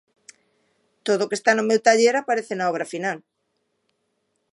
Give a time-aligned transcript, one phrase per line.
[1.05, 3.17] Todo o que está no meu taller aparece na obra final.